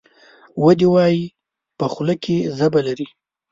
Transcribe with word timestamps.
ودي 0.63 0.87
وایي! 0.93 1.23
په 1.77 1.85
خوله 1.93 2.15
کې 2.23 2.37
ژبه 2.57 2.79
لري. 2.87 3.07